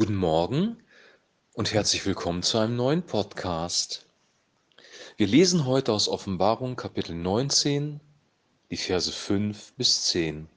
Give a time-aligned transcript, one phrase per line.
[0.00, 0.82] Guten Morgen
[1.52, 4.06] und herzlich willkommen zu einem neuen Podcast.
[5.18, 8.00] Wir lesen heute aus Offenbarung Kapitel 19,
[8.70, 10.48] die Verse 5 bis 10.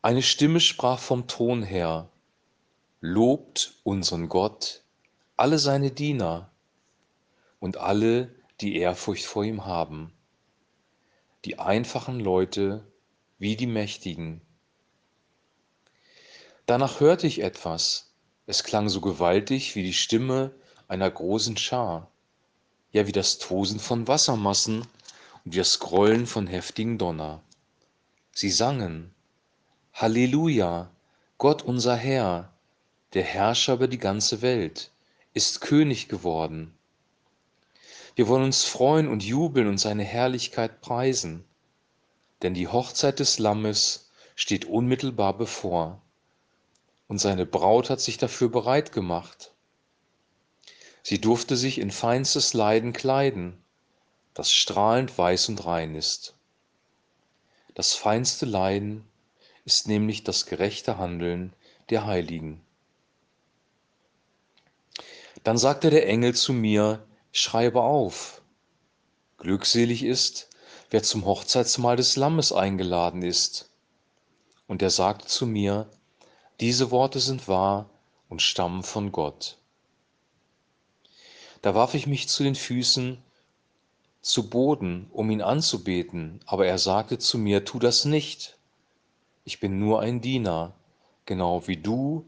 [0.00, 2.08] Eine Stimme sprach vom Thron her,
[3.02, 4.82] Lobt unseren Gott,
[5.36, 6.50] alle seine Diener
[7.60, 10.10] und alle, die Ehrfurcht vor ihm haben,
[11.44, 12.82] die einfachen Leute
[13.38, 14.40] wie die Mächtigen
[16.68, 18.10] Danach hörte ich etwas,
[18.46, 20.54] es klang so gewaltig wie die Stimme
[20.86, 22.10] einer großen Schar,
[22.92, 27.40] ja wie das Tosen von Wassermassen und wie das Grollen von heftigen Donner.
[28.32, 29.14] Sie sangen,
[29.94, 30.90] Halleluja,
[31.38, 32.52] Gott unser Herr,
[33.14, 34.90] der Herrscher über die ganze Welt,
[35.32, 36.76] ist König geworden.
[38.14, 41.46] Wir wollen uns freuen und jubeln und seine Herrlichkeit preisen,
[42.42, 46.02] denn die Hochzeit des Lammes steht unmittelbar bevor
[47.08, 49.52] und seine Braut hat sich dafür bereit gemacht.
[51.02, 53.64] Sie durfte sich in feinstes Leiden kleiden,
[54.34, 56.34] das strahlend weiß und rein ist.
[57.74, 59.04] Das feinste Leiden
[59.64, 61.54] ist nämlich das gerechte Handeln
[61.90, 62.60] der Heiligen.
[65.44, 68.42] Dann sagte der Engel zu mir, schreibe auf,
[69.38, 70.50] glückselig ist,
[70.90, 73.70] wer zum Hochzeitsmahl des Lammes eingeladen ist.
[74.66, 75.88] Und er sagte zu mir,
[76.60, 77.88] diese Worte sind wahr
[78.28, 79.58] und stammen von Gott.
[81.62, 83.22] Da warf ich mich zu den Füßen
[84.20, 88.58] zu Boden, um ihn anzubeten, aber er sagte zu mir, tu das nicht.
[89.44, 90.74] Ich bin nur ein Diener,
[91.26, 92.26] genau wie du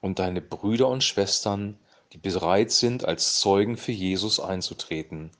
[0.00, 1.78] und deine Brüder und Schwestern,
[2.12, 5.30] die bereit sind, als Zeugen für Jesus einzutreten.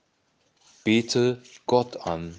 [0.84, 2.34] Bete Gott an.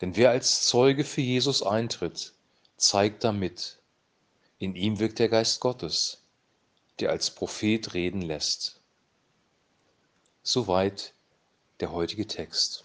[0.00, 2.32] Denn wer als Zeuge für Jesus eintritt,
[2.80, 3.78] zeigt damit.
[4.58, 6.22] In ihm wirkt der Geist Gottes,
[6.98, 8.80] der als Prophet reden lässt.
[10.42, 11.14] Soweit
[11.80, 12.84] der heutige Text.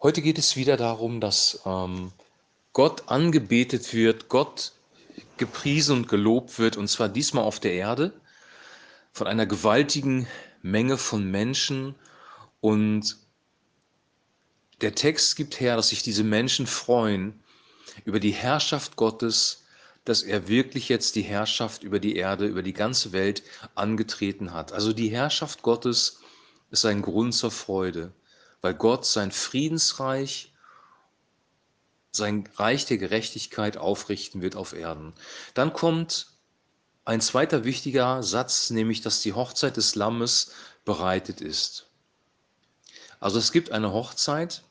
[0.00, 2.12] Heute geht es wieder darum, dass ähm,
[2.72, 4.72] Gott angebetet wird, Gott
[5.36, 8.12] gepriesen und gelobt wird, und zwar diesmal auf der Erde
[9.12, 10.26] von einer gewaltigen
[10.62, 11.94] Menge von Menschen
[12.60, 13.16] und
[14.82, 17.40] der Text gibt her, dass sich diese Menschen freuen
[18.04, 19.64] über die Herrschaft Gottes,
[20.04, 23.42] dass er wirklich jetzt die Herrschaft über die Erde, über die ganze Welt
[23.74, 24.72] angetreten hat.
[24.72, 26.18] Also die Herrschaft Gottes
[26.70, 28.12] ist ein Grund zur Freude,
[28.60, 30.52] weil Gott sein Friedensreich,
[32.10, 35.12] sein Reich der Gerechtigkeit aufrichten wird auf Erden.
[35.54, 36.26] Dann kommt
[37.04, 40.52] ein zweiter wichtiger Satz, nämlich dass die Hochzeit des Lammes
[40.84, 41.86] bereitet ist.
[43.20, 44.62] Also es gibt eine Hochzeit,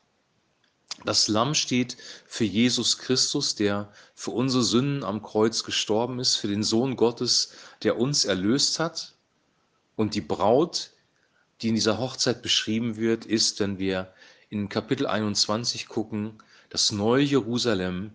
[1.04, 6.48] das Lamm steht für Jesus Christus, der für unsere Sünden am Kreuz gestorben ist, für
[6.48, 9.14] den Sohn Gottes, der uns erlöst hat.
[9.96, 10.90] Und die Braut,
[11.60, 14.12] die in dieser Hochzeit beschrieben wird, ist, wenn wir
[14.48, 18.12] in Kapitel 21 gucken, das neue Jerusalem,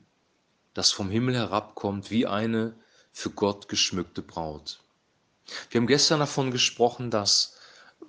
[0.73, 2.73] das vom Himmel herabkommt, wie eine
[3.11, 4.79] für Gott geschmückte Braut.
[5.69, 7.57] Wir haben gestern davon gesprochen, dass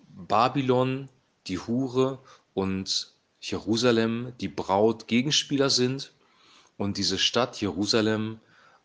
[0.09, 1.09] Babylon,
[1.47, 2.19] die Hure
[2.55, 6.13] und Jerusalem die Braut Gegenspieler sind
[6.77, 8.41] und diese Stadt Jerusalem,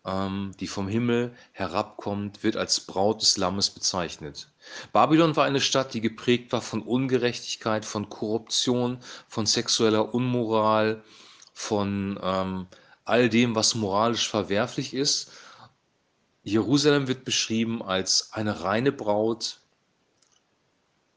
[0.05, 4.49] ähm, die vom Himmel herabkommt, wird als Braut des Lammes bezeichnet.
[4.91, 11.03] Babylon war eine Stadt, die geprägt war von Ungerechtigkeit, von Korruption, von sexueller Unmoral,
[11.53, 12.67] von ähm,
[13.05, 15.31] all dem, was moralisch verwerflich ist.
[16.43, 19.59] Jerusalem wird beschrieben als eine reine Braut,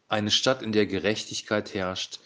[0.09, 2.21] eine Stadt, in der Gerechtigkeit herrscht,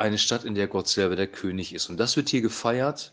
[0.00, 1.90] eine Stadt, in der Gott selber der König ist.
[1.90, 3.12] Und das wird hier gefeiert.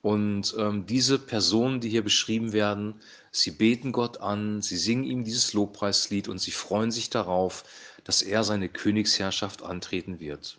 [0.00, 3.00] Und ähm, diese Personen, die hier beschrieben werden,
[3.32, 7.64] sie beten Gott an, sie singen ihm dieses Lobpreislied und sie freuen sich darauf,
[8.04, 10.58] dass er seine Königsherrschaft antreten wird.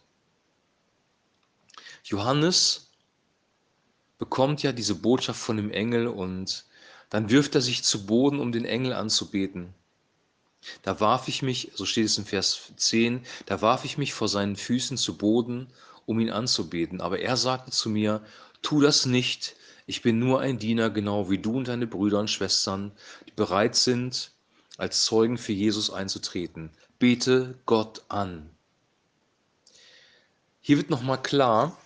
[2.04, 2.92] Johannes
[4.20, 6.66] bekommt ja diese Botschaft von dem Engel und
[7.10, 9.74] dann wirft er sich zu Boden, um den Engel anzubeten.
[10.82, 14.28] Da warf ich mich, so steht es in Vers 10, da warf ich mich vor
[14.28, 15.68] seinen Füßen zu Boden,
[16.06, 17.02] um ihn anzubeten.
[17.02, 18.22] Aber er sagte zu mir,
[18.62, 19.56] tu das nicht,
[19.86, 22.92] ich bin nur ein Diener, genau wie du und deine Brüder und Schwestern,
[23.28, 24.32] die bereit sind,
[24.78, 26.72] als Zeugen für Jesus einzutreten.
[27.00, 28.50] Bete Gott an.
[30.62, 31.78] Hier wird nochmal klar,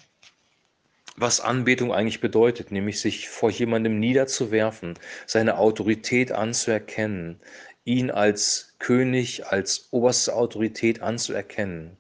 [1.16, 4.98] was Anbetung eigentlich bedeutet, nämlich sich vor jemandem niederzuwerfen,
[5.28, 7.40] seine Autorität anzuerkennen,
[7.86, 11.98] ihn als König, als oberste Autorität anzuerkennen.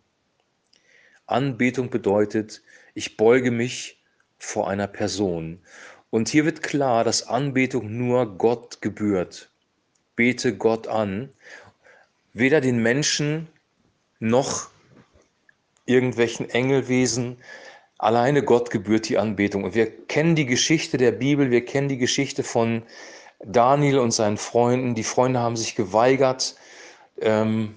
[1.25, 2.61] Anbetung bedeutet,
[2.93, 4.01] ich beuge mich
[4.37, 5.59] vor einer Person.
[6.09, 9.49] Und hier wird klar, dass Anbetung nur Gott gebührt.
[10.15, 11.29] Bete Gott an,
[12.33, 13.47] weder den Menschen
[14.19, 14.69] noch
[15.85, 17.37] irgendwelchen Engelwesen.
[17.97, 19.63] Alleine Gott gebührt die Anbetung.
[19.63, 22.83] Und wir kennen die Geschichte der Bibel, wir kennen die Geschichte von
[23.45, 24.95] Daniel und seinen Freunden.
[24.95, 26.55] Die Freunde haben sich geweigert,
[27.21, 27.75] ähm,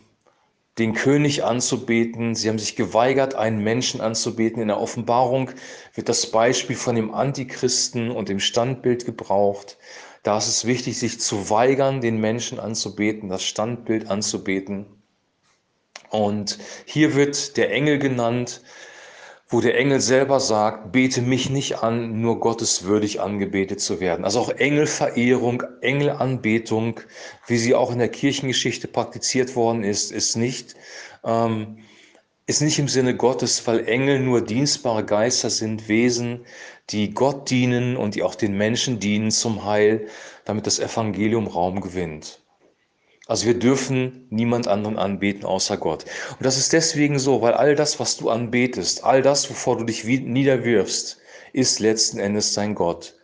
[0.79, 2.35] den König anzubeten.
[2.35, 4.61] Sie haben sich geweigert, einen Menschen anzubeten.
[4.61, 5.51] In der Offenbarung
[5.95, 9.79] wird das Beispiel von dem Antichristen und dem Standbild gebraucht.
[10.23, 14.87] Da ist es wichtig, sich zu weigern, den Menschen anzubeten, das Standbild anzubeten.
[16.11, 18.63] Und hier wird der Engel genannt,
[19.49, 24.25] wo der Engel selber sagt, bete mich nicht an, nur Gottes würdig angebetet zu werden.
[24.25, 27.01] Also auch Engelverehrung, Engelanbetung,
[27.47, 30.75] wie sie auch in der Kirchengeschichte praktiziert worden ist, ist nicht,
[31.25, 31.79] ähm,
[32.47, 36.47] ist nicht im Sinne Gottes, weil Engel nur dienstbare Geister sind, Wesen,
[36.91, 40.09] die Gott dienen und die auch den Menschen dienen zum Heil,
[40.45, 42.44] damit das Evangelium Raum gewinnt.
[43.27, 46.05] Also wir dürfen niemand anderen anbeten außer Gott.
[46.33, 49.85] Und das ist deswegen so, weil all das, was du anbetest, all das, wovor du
[49.85, 51.19] dich niederwirfst,
[51.55, 53.15] ist letzten Endes dein Gott.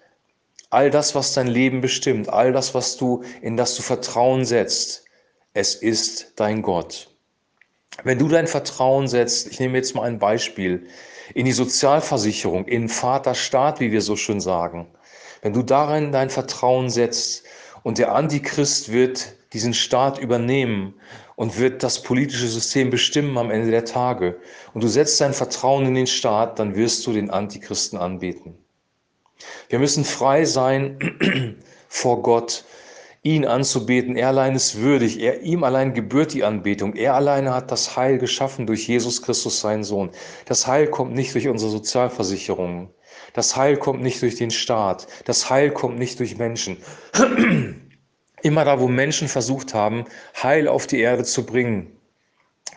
[0.71, 5.05] All das, was dein Leben bestimmt, all das, was du in das du Vertrauen setzt,
[5.53, 7.11] es ist dein Gott.
[8.05, 10.87] Wenn du dein Vertrauen setzt, ich nehme jetzt mal ein Beispiel,
[11.35, 14.89] in die Sozialversicherung, in Vaterstaat, wie wir so schön sagen,
[15.43, 17.45] wenn du darin dein Vertrauen setzt
[17.83, 20.95] und der Antichrist wird diesen Staat übernehmen
[21.37, 24.39] und wird das politische System bestimmen am Ende der Tage.
[24.75, 28.55] Und du setzt dein Vertrauen in den Staat, dann wirst du den Antichristen anbeten.
[29.69, 30.99] Wir müssen frei sein
[31.89, 32.65] vor Gott,
[33.23, 34.17] ihn anzubeten.
[34.17, 35.21] Er allein ist würdig.
[35.21, 36.95] Er, ihm allein gebührt die Anbetung.
[36.95, 40.11] Er alleine hat das Heil geschaffen durch Jesus Christus, seinen Sohn.
[40.47, 42.91] Das Heil kommt nicht durch unsere Sozialversicherungen.
[43.33, 45.07] Das Heil kommt nicht durch den Staat.
[45.25, 46.77] Das Heil kommt nicht durch Menschen.
[48.43, 50.07] Immer da, wo Menschen versucht haben,
[50.43, 51.93] Heil auf die Erde zu bringen,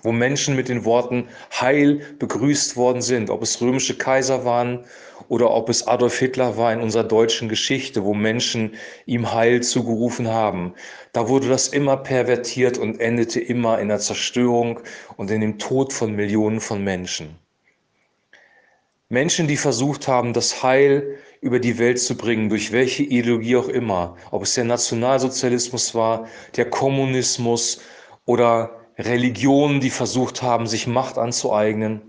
[0.04, 1.30] wo Menschen mit den Worten
[1.60, 4.84] Heil begrüßt worden sind, ob es römische Kaiser waren
[5.30, 10.28] oder ob es Adolf Hitler war in unserer deutschen Geschichte, wo Menschen ihm Heil zugerufen
[10.28, 10.74] haben.
[11.14, 14.82] Da wurde das immer pervertiert und endete immer in der Zerstörung
[15.16, 17.43] und in dem Tod von Millionen von Menschen.
[19.14, 23.68] Menschen, die versucht haben, das Heil über die Welt zu bringen, durch welche Ideologie auch
[23.68, 27.80] immer, ob es der Nationalsozialismus war, der Kommunismus
[28.26, 32.02] oder Religionen, die versucht haben, sich Macht anzueignen.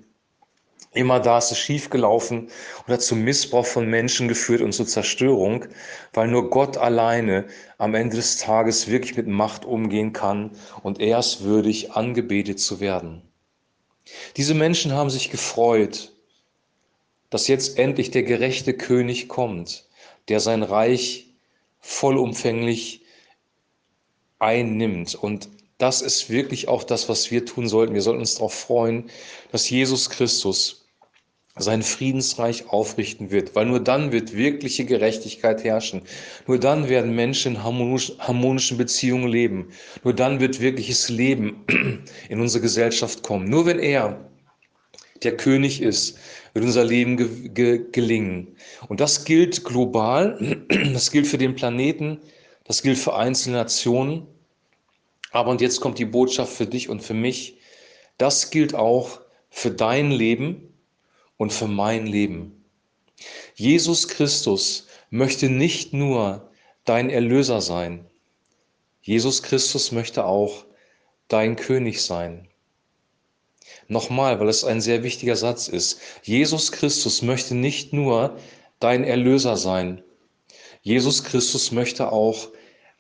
[0.95, 2.49] Immer da ist es schiefgelaufen
[2.87, 5.67] und hat zum Missbrauch von Menschen geführt und zur Zerstörung,
[6.15, 7.45] weil nur Gott alleine
[7.77, 10.53] am Ende des Tages wirklich mit Macht umgehen kann
[10.83, 13.21] und er ist würdig, angebetet zu werden.
[14.39, 16.14] Diese Menschen haben sich gefreut,
[17.31, 19.89] dass jetzt endlich der gerechte König kommt,
[20.29, 21.27] der sein Reich
[21.81, 23.03] vollumfänglich
[24.39, 25.15] einnimmt.
[25.15, 25.49] Und
[25.79, 27.95] das ist wirklich auch das, was wir tun sollten.
[27.95, 29.11] Wir sollten uns darauf freuen,
[29.53, 30.85] dass Jesus Christus
[31.57, 36.03] sein Friedensreich aufrichten wird, weil nur dann wird wirkliche Gerechtigkeit herrschen.
[36.49, 39.69] Nur dann werden Menschen in harmonischen Beziehungen leben.
[40.03, 41.65] Nur dann wird wirkliches Leben
[42.29, 43.49] in unsere Gesellschaft kommen.
[43.49, 44.19] Nur wenn er
[45.23, 46.19] der König ist,
[46.53, 48.57] wird unser Leben ge ge gelingen.
[48.89, 52.21] Und das gilt global, das gilt für den Planeten,
[52.65, 54.27] das gilt für einzelne Nationen.
[55.31, 57.59] Aber und jetzt kommt die Botschaft für dich und für mich.
[58.19, 60.73] Das gilt auch für dein Leben
[61.37, 62.65] und für mein Leben.
[63.55, 66.51] Jesus Christus möchte nicht nur
[66.85, 68.07] dein Erlöser sein.
[69.03, 70.65] Jesus Christus möchte auch
[71.29, 72.49] dein König sein.
[73.89, 76.01] Nochmal, weil es ein sehr wichtiger Satz ist.
[76.23, 78.37] Jesus Christus möchte nicht nur
[78.81, 80.03] dein Erlöser sein.
[80.83, 82.49] Jesus Christus möchte auch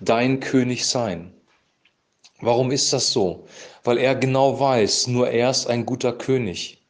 [0.01, 1.33] dein König sein.
[2.41, 3.47] Warum ist das so?
[3.85, 6.83] Weil er genau weiß, nur er ist ein guter König.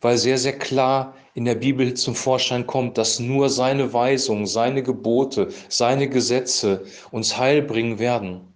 [0.00, 4.82] Weil sehr, sehr klar in der Bibel zum Vorschein kommt, dass nur seine Weisungen, seine
[4.82, 8.49] Gebote, seine Gesetze uns Heil bringen werden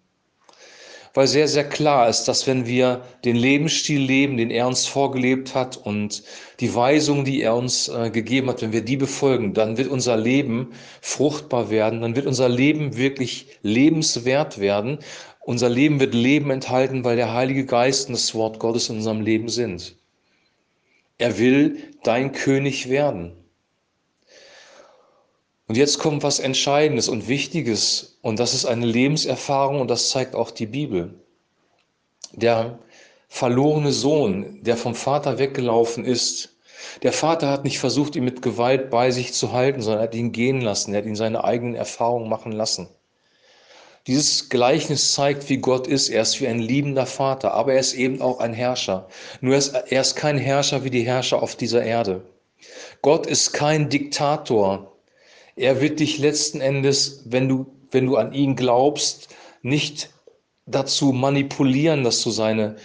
[1.15, 5.55] weil sehr, sehr klar ist, dass wenn wir den Lebensstil leben, den er uns vorgelebt
[5.55, 6.25] hat und
[6.59, 10.17] die Weisungen, die er uns äh, gegeben hat, wenn wir die befolgen, dann wird unser
[10.17, 14.99] Leben fruchtbar werden, dann wird unser Leben wirklich lebenswert werden.
[15.41, 19.21] Unser Leben wird Leben enthalten, weil der Heilige Geist und das Wort Gottes in unserem
[19.21, 19.97] Leben sind.
[21.19, 23.33] Er will dein König werden.
[25.67, 30.35] Und jetzt kommt was Entscheidendes und Wichtiges und das ist eine Lebenserfahrung und das zeigt
[30.35, 31.15] auch die Bibel.
[32.33, 32.79] Der
[33.29, 36.55] verlorene Sohn, der vom Vater weggelaufen ist,
[37.03, 40.15] Der Vater hat nicht versucht, ihn mit Gewalt bei sich zu halten, sondern er hat
[40.15, 42.89] ihn gehen lassen, er hat ihn seine eigenen Erfahrungen machen lassen.
[44.07, 46.11] Dieses Gleichnis zeigt, wie Gott ist.
[46.11, 49.09] Er ist wie ein liebender Vater, aber er ist eben auch ein Herrscher.
[49.41, 52.23] Nur er ist, er ist kein Herrscher wie die Herrscher auf dieser Erde.
[53.01, 54.94] Gott ist kein Diktator.
[55.57, 59.29] Er wird dich letzten Endes, wenn du, wenn du an ihn glaubst,
[59.63, 60.11] nicht
[60.67, 62.77] dazu manipulieren, dass du seine,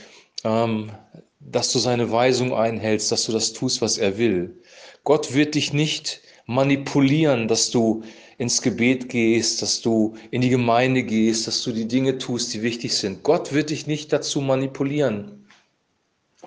[0.44, 0.92] ähm,
[1.40, 4.62] dass du seine Weisung einhältst, dass du das tust, was er will.
[5.04, 8.04] Gott wird dich nicht manipulieren, dass du
[8.38, 12.62] ins Gebet gehst, dass du in die Gemeinde gehst, dass du die Dinge tust, die
[12.62, 13.24] wichtig sind.
[13.24, 15.39] Gott wird dich nicht dazu manipulieren,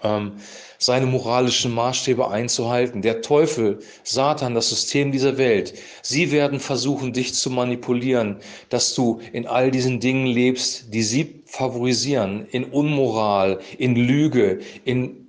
[0.03, 0.33] ähm,
[0.79, 3.03] seine moralischen Maßstäbe einzuhalten.
[3.03, 8.37] Der Teufel, Satan, das System dieser Welt, sie werden versuchen, dich zu manipulieren,
[8.69, 15.23] dass du in all diesen Dingen lebst, die sie favorisieren, in Unmoral, in Lüge, in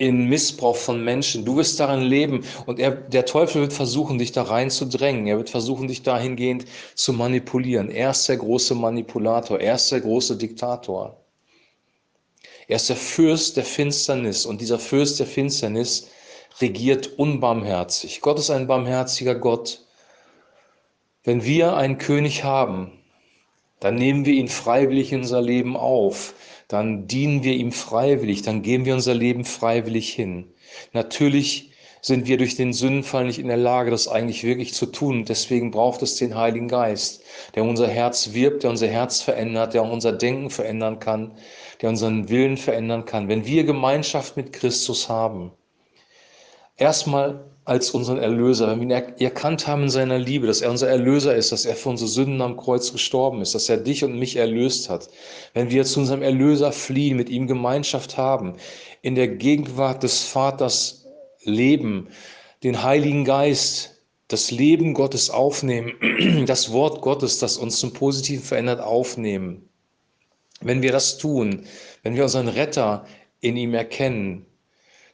[0.00, 1.44] in Missbrauch von Menschen.
[1.44, 5.26] Du wirst darin leben und er, der Teufel wird versuchen, dich da rein zu drängen.
[5.26, 7.90] Er wird versuchen, dich dahingehend zu manipulieren.
[7.90, 9.60] Er ist der große Manipulator.
[9.60, 11.19] Er ist der große Diktator.
[12.70, 16.08] Er ist der Fürst der Finsternis und dieser Fürst der Finsternis
[16.60, 18.22] regiert unbarmherzig.
[18.22, 19.84] Gott ist ein barmherziger Gott.
[21.22, 22.92] Wenn wir einen König haben,
[23.80, 26.34] dann nehmen wir ihn freiwillig in unser Leben auf
[26.70, 30.52] dann dienen wir ihm freiwillig, dann geben wir unser Leben freiwillig hin.
[30.92, 31.69] Natürlich
[32.00, 35.24] sind wir durch den Sündenfall nicht in der Lage, das eigentlich wirklich zu tun.
[35.24, 37.22] Deswegen braucht es den Heiligen Geist,
[37.54, 41.32] der unser Herz wirbt, der unser Herz verändert, der auch unser Denken verändern kann,
[41.82, 43.28] der unseren Willen verändern kann.
[43.28, 45.52] Wenn wir Gemeinschaft mit Christus haben,
[46.76, 50.88] erstmal als unseren Erlöser, wenn wir ihn erkannt haben in seiner Liebe, dass er unser
[50.88, 54.18] Erlöser ist, dass er für unsere Sünden am Kreuz gestorben ist, dass er dich und
[54.18, 55.08] mich erlöst hat,
[55.52, 58.54] wenn wir zu unserem Erlöser fliehen, mit ihm Gemeinschaft haben,
[59.02, 60.99] in der Gegenwart des Vaters
[61.42, 62.08] leben,
[62.62, 68.80] den Heiligen Geist, das Leben Gottes aufnehmen, das Wort Gottes, das uns zum Positiven verändert,
[68.80, 69.68] aufnehmen.
[70.60, 71.66] Wenn wir das tun,
[72.02, 73.06] wenn wir unseren Retter
[73.40, 74.46] in ihm erkennen,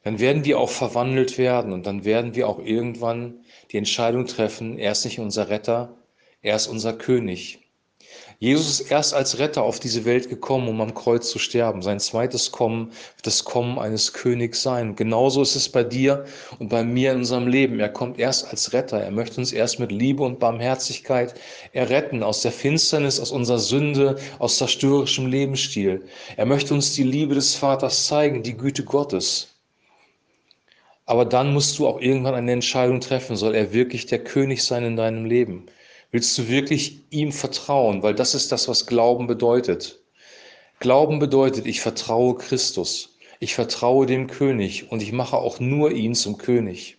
[0.02, 3.40] dann werden wir auch verwandelt werden und dann werden wir auch irgendwann
[3.72, 5.96] die Entscheidung treffen, er ist nicht unser Retter,
[6.42, 7.65] er ist unser König.
[8.38, 11.80] Jesus ist erst als Retter auf diese Welt gekommen, um am Kreuz zu sterben.
[11.80, 14.94] Sein zweites Kommen wird das Kommen eines Königs sein.
[14.94, 16.26] genauso ist es bei dir
[16.58, 17.80] und bei mir in unserem Leben.
[17.80, 19.00] Er kommt erst als Retter.
[19.00, 21.34] Er möchte uns erst mit Liebe und Barmherzigkeit
[21.72, 26.04] erretten aus der Finsternis, aus unserer Sünde, aus zerstörerischem Lebensstil.
[26.36, 29.54] Er möchte uns die Liebe des Vaters zeigen, die Güte Gottes.
[31.06, 33.36] Aber dann musst du auch irgendwann eine Entscheidung treffen.
[33.36, 35.68] Soll er wirklich der König sein in deinem Leben?
[36.10, 38.02] Willst du wirklich ihm vertrauen?
[38.02, 40.00] Weil das ist das, was Glauben bedeutet.
[40.78, 43.16] Glauben bedeutet, ich vertraue Christus.
[43.40, 46.98] Ich vertraue dem König und ich mache auch nur ihn zum König.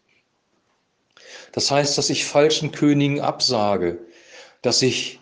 [1.51, 3.99] Das heißt, dass ich falschen Königen absage,
[4.61, 5.19] dass ich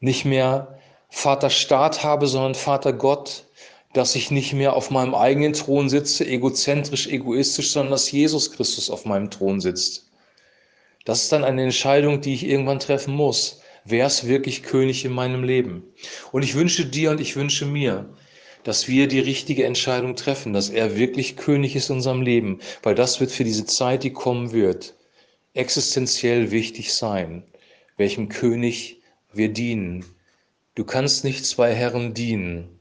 [0.00, 0.78] nicht mehr
[1.08, 3.44] Vater Staat habe, sondern Vater Gott,
[3.92, 8.90] dass ich nicht mehr auf meinem eigenen Thron sitze, egozentrisch, egoistisch, sondern dass Jesus Christus
[8.90, 10.10] auf meinem Thron sitzt.
[11.06, 13.62] Das ist dann eine Entscheidung, die ich irgendwann treffen muss.
[13.86, 15.82] Wer ist wirklich König in meinem Leben?
[16.32, 18.14] Und ich wünsche dir und ich wünsche mir,
[18.64, 22.94] dass wir die richtige Entscheidung treffen, dass er wirklich König ist in unserem Leben, weil
[22.94, 24.94] das wird für diese Zeit, die kommen wird,
[25.54, 27.44] existenziell wichtig sein,
[27.96, 29.00] welchem König
[29.32, 30.04] wir dienen.
[30.74, 32.76] Du kannst nicht zwei Herren dienen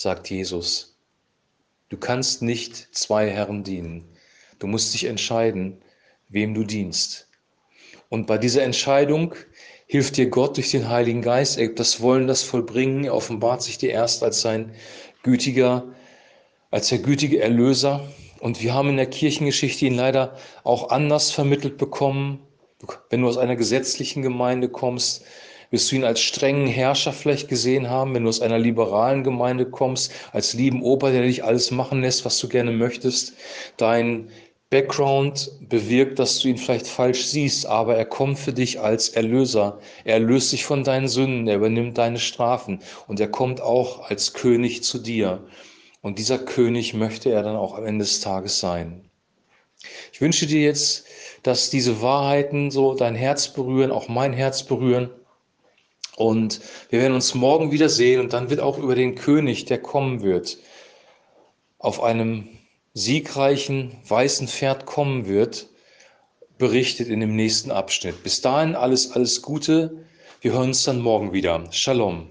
[0.00, 0.96] sagt Jesus.
[1.90, 4.08] Du kannst nicht zwei Herren dienen.
[4.58, 5.82] Du musst dich entscheiden,
[6.30, 7.28] wem du dienst.
[8.10, 9.34] Und bei dieser Entscheidung
[9.86, 11.56] hilft dir Gott durch den Heiligen Geist.
[11.56, 13.04] Er gibt das Wollen, das Vollbringen.
[13.04, 14.72] Er offenbart sich dir erst als sein
[15.22, 15.84] gütiger,
[16.70, 18.06] als der gütige Erlöser.
[18.40, 22.40] Und wir haben in der Kirchengeschichte ihn leider auch anders vermittelt bekommen.
[23.10, 25.24] Wenn du aus einer gesetzlichen Gemeinde kommst,
[25.70, 29.66] wirst du ihn als strengen Herrscher vielleicht gesehen haben, wenn du aus einer liberalen Gemeinde
[29.66, 33.34] kommst, als lieben Opa, der dich alles machen lässt, was du gerne möchtest.
[33.76, 34.30] Dein
[34.70, 39.80] Background bewirkt, dass du ihn vielleicht falsch siehst, aber er kommt für dich als Erlöser.
[40.04, 44.32] Er löst dich von deinen Sünden, er übernimmt deine Strafen und er kommt auch als
[44.32, 45.42] König zu dir.
[46.02, 49.10] Und dieser König möchte er dann auch am Ende des Tages sein.
[50.12, 51.04] Ich wünsche dir jetzt,
[51.42, 55.10] dass diese Wahrheiten so dein Herz berühren, auch mein Herz berühren
[56.16, 56.60] und
[56.90, 60.22] wir werden uns morgen wieder sehen und dann wird auch über den König, der kommen
[60.22, 60.58] wird,
[61.78, 62.59] auf einem
[62.94, 65.68] siegreichen weißen Pferd kommen wird,
[66.58, 68.22] berichtet in dem nächsten Abschnitt.
[68.22, 70.04] Bis dahin alles, alles Gute.
[70.40, 71.64] Wir hören uns dann morgen wieder.
[71.72, 72.28] Shalom.